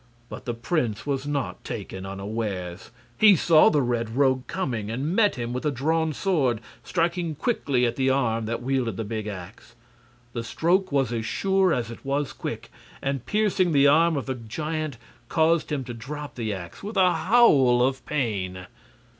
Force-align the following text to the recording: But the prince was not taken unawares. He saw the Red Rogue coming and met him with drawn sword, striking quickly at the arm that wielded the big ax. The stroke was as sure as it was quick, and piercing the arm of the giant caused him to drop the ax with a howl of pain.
But 0.29 0.45
the 0.45 0.55
prince 0.55 1.05
was 1.05 1.27
not 1.27 1.63
taken 1.63 2.07
unawares. 2.07 2.89
He 3.19 3.35
saw 3.35 3.69
the 3.69 3.83
Red 3.83 4.09
Rogue 4.17 4.47
coming 4.47 4.89
and 4.89 5.15
met 5.15 5.35
him 5.35 5.53
with 5.53 5.71
drawn 5.75 6.11
sword, 6.11 6.59
striking 6.83 7.35
quickly 7.35 7.85
at 7.85 7.97
the 7.97 8.09
arm 8.09 8.47
that 8.47 8.63
wielded 8.63 8.97
the 8.97 9.03
big 9.03 9.27
ax. 9.27 9.75
The 10.33 10.43
stroke 10.43 10.91
was 10.91 11.13
as 11.13 11.27
sure 11.27 11.71
as 11.71 11.91
it 11.91 12.03
was 12.03 12.33
quick, 12.33 12.71
and 12.99 13.27
piercing 13.27 13.73
the 13.73 13.85
arm 13.85 14.17
of 14.17 14.25
the 14.25 14.33
giant 14.33 14.97
caused 15.29 15.71
him 15.71 15.83
to 15.83 15.93
drop 15.93 16.33
the 16.33 16.51
ax 16.51 16.81
with 16.81 16.97
a 16.97 17.13
howl 17.13 17.83
of 17.83 18.03
pain. 18.07 18.65